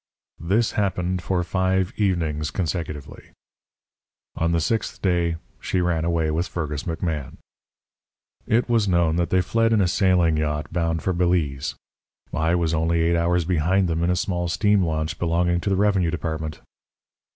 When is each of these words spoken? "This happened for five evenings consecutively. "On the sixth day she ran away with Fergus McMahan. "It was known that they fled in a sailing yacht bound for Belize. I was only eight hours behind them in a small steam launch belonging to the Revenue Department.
"This 0.39 0.71
happened 0.71 1.21
for 1.21 1.43
five 1.43 1.93
evenings 1.95 2.49
consecutively. 2.49 3.29
"On 4.35 4.51
the 4.51 4.59
sixth 4.59 4.99
day 5.03 5.35
she 5.59 5.79
ran 5.79 6.03
away 6.05 6.31
with 6.31 6.47
Fergus 6.47 6.85
McMahan. 6.85 7.33
"It 8.47 8.67
was 8.67 8.87
known 8.87 9.17
that 9.17 9.29
they 9.29 9.41
fled 9.41 9.71
in 9.73 9.79
a 9.79 9.87
sailing 9.87 10.37
yacht 10.37 10.73
bound 10.73 11.03
for 11.03 11.13
Belize. 11.13 11.75
I 12.33 12.55
was 12.55 12.73
only 12.73 12.99
eight 13.01 13.15
hours 13.15 13.45
behind 13.45 13.87
them 13.87 14.03
in 14.03 14.09
a 14.09 14.15
small 14.15 14.47
steam 14.47 14.83
launch 14.83 15.19
belonging 15.19 15.59
to 15.61 15.69
the 15.69 15.75
Revenue 15.75 16.09
Department. 16.09 16.61